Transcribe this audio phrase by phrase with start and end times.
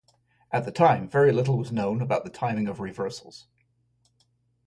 [0.51, 3.45] At the time, very little was known about the timing of reversals.